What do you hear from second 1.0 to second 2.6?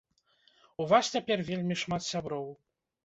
цяпер вельмі шмат сяброў.